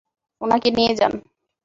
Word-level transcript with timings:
উনাকে 0.41 0.69
নিয়ে 0.71 0.93
যান। 0.95 1.13